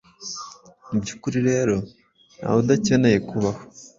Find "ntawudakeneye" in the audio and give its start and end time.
2.37-3.17